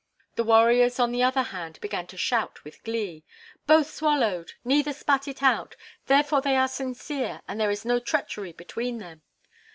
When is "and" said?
7.47-7.61